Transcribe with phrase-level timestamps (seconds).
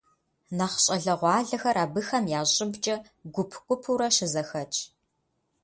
[0.57, 2.95] Нэхъ щӏалэгъуалэхэр абыхэм я щӏыбкӏэ
[3.33, 4.79] гуп-гупурэ щызэхэтщ.